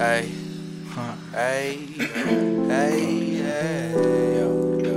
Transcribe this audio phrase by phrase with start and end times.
[0.00, 0.32] Hey,
[1.34, 1.76] hey,
[2.68, 3.00] hey,
[3.36, 3.92] yeah.
[3.92, 4.48] Yo,
[4.80, 4.96] yo.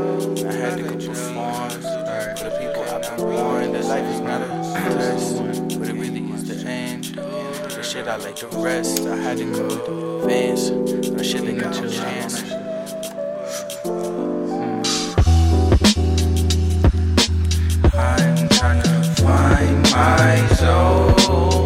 [4.27, 5.37] Not a test,
[5.79, 7.05] but it really is the end.
[7.05, 8.99] The shit I like the rest.
[9.07, 10.69] I had to go advance.
[11.11, 12.41] But shit they got no chance.
[13.83, 14.83] Mm.
[17.95, 21.56] I'm trying to find my soul.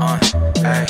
[0.00, 0.18] Uh,
[0.62, 0.86] hey.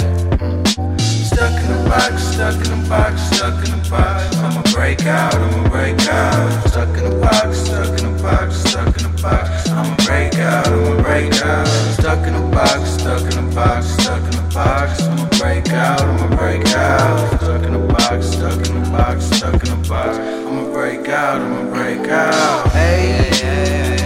[0.99, 4.37] Stuck in a box, stuck in a box, stuck in a box.
[4.37, 6.69] I'ma break out, I'ma break out.
[6.69, 9.69] Stuck in a box, stuck in a box, stuck in a box.
[9.71, 11.67] I'ma break out, I'ma break out.
[11.67, 15.03] Stuck in a box, stuck in a box, stuck in a box.
[15.03, 17.41] I'ma break out, I'ma break out.
[17.41, 20.19] Stuck in a box, stuck in a box, stuck in a box.
[20.19, 22.71] I'ma break out, I'ma break out.
[22.73, 23.98] Hey,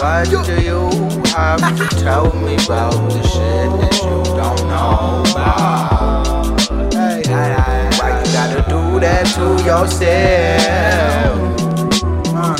[0.00, 0.90] what do you
[1.34, 6.60] have to tell me about the shit that you don't know about?
[6.92, 7.22] Hey,
[7.98, 11.34] why you gotta do that to yourself?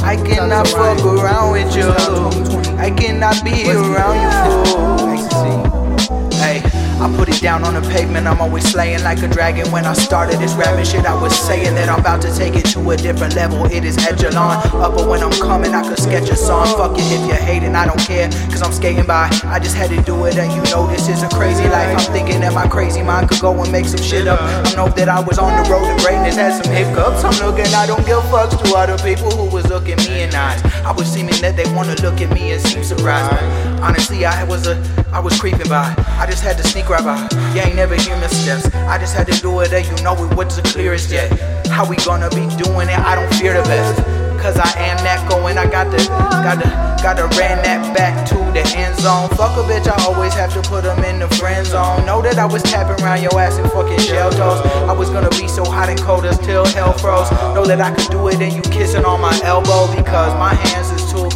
[0.02, 1.90] I cannot fuck around with you.
[2.78, 4.30] I cannot be around you.
[4.30, 4.53] Hey,
[7.04, 8.26] I put it down on the pavement.
[8.26, 9.70] I'm always slaying like a dragon.
[9.70, 12.64] When I started this rapping shit, I was saying that I'm about to take it
[12.72, 13.66] to a different level.
[13.66, 14.56] It is echelon.
[14.80, 16.64] Up, but when I'm coming, I could sketch a song.
[16.78, 18.30] Fuck it if you're hating, I don't care.
[18.48, 19.28] Cause I'm skating by.
[19.44, 21.92] I just had to do it, and you know this is a crazy life.
[21.92, 24.40] I'm thinking that my crazy mind could go and make some shit up.
[24.40, 27.22] I know that I was on the road to greatness, had some hiccups.
[27.22, 30.64] I'm looking, I don't give fucks to other people who was looking me in eyes.
[30.82, 33.44] I was seeming that they wanna look at me and seem surprised.
[33.82, 34.80] Honestly, I was a,
[35.14, 35.94] I was creeping by.
[36.18, 37.28] I just had to sneak right by.
[37.54, 38.66] You ain't never hear steps.
[38.74, 41.30] I just had to do it, and you know it was the clearest yet.
[41.68, 42.98] How we gonna be doing it?
[42.98, 44.02] I don't fear the best.
[44.42, 45.96] Cause I am that going, I got the,
[46.44, 46.68] got the,
[47.00, 49.30] got to ran that back to the end zone.
[49.30, 52.04] Fuck a bitch, I always have to put them in the friend zone.
[52.04, 54.60] Know that I was tapping around your ass and fucking shell toes.
[54.84, 57.30] I was gonna be so hot and cold until hell froze.
[57.54, 60.92] Know that I could do it and you kissing on my elbow because my hands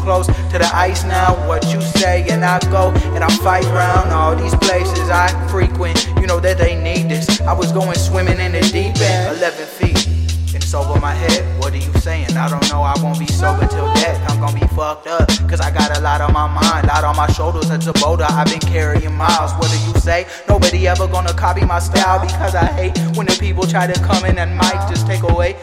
[0.09, 1.37] close to the ice now.
[1.47, 5.99] What you say and I go and I fight round all these places I frequent.
[6.19, 7.43] You know that they need this.
[7.43, 10.07] I was going swimming in the deep end, 11 feet.
[10.55, 11.45] And it's over my head.
[11.61, 12.39] What are you saying?
[12.39, 12.81] I don't know.
[12.81, 14.19] I won't be sober till death.
[14.31, 15.29] I'm gonna be fucked up.
[15.47, 17.69] Cause I got a lot on my mind, a lot on my shoulders.
[17.69, 18.25] It's a boulder.
[18.31, 19.53] I've been carrying miles.
[19.59, 20.27] What do you say?
[20.49, 24.25] Nobody ever gonna copy my style because I hate when the people try to come
[24.25, 25.55] in and might just take away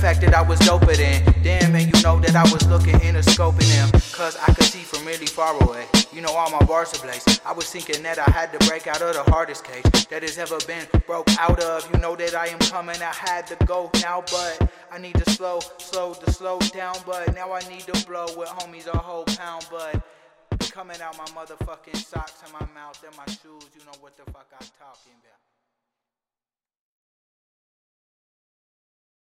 [0.00, 1.74] fact that I was doper than them.
[1.74, 3.90] And you know that I was looking in a scope in them.
[4.12, 5.84] Cause I could see from really far away.
[6.12, 7.40] You know all my bars are blazed.
[7.44, 10.38] I was thinking that I had to break out of the hardest cage that has
[10.38, 11.88] ever been broke out of.
[11.92, 12.96] You know that I am coming.
[12.96, 16.96] I had to go now, but I need to slow, slow, to slow down.
[17.04, 19.66] But now I need to blow with homies a whole pound.
[19.70, 20.02] But
[20.70, 23.68] coming out my motherfucking socks and my mouth and my shoes.
[23.76, 25.49] You know what the fuck I'm talking about.